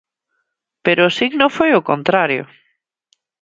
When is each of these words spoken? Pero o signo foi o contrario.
Pero 0.85 1.01
o 1.05 1.15
signo 1.19 1.47
foi 1.57 1.71
o 1.79 1.85
contrario. 1.89 2.43